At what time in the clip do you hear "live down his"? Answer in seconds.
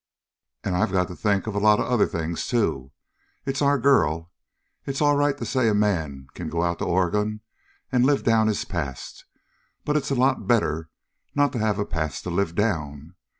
8.03-8.65